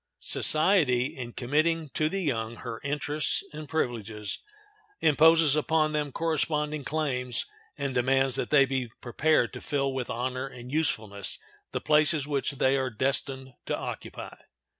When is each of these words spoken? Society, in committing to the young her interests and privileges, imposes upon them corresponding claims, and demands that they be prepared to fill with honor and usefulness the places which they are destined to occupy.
Society, 0.21 1.15
in 1.15 1.33
committing 1.33 1.89
to 1.89 2.09
the 2.09 2.23
young 2.23 2.55
her 2.55 2.81
interests 2.83 3.43
and 3.53 3.69
privileges, 3.69 4.39
imposes 4.99 5.55
upon 5.55 5.91
them 5.91 6.11
corresponding 6.11 6.83
claims, 6.83 7.45
and 7.77 7.93
demands 7.93 8.33
that 8.33 8.49
they 8.49 8.65
be 8.65 8.87
prepared 8.99 9.53
to 9.53 9.61
fill 9.61 9.93
with 9.93 10.09
honor 10.09 10.47
and 10.47 10.71
usefulness 10.71 11.37
the 11.71 11.79
places 11.81 12.25
which 12.27 12.53
they 12.53 12.75
are 12.77 12.89
destined 12.89 13.53
to 13.67 13.77
occupy. 13.77 14.35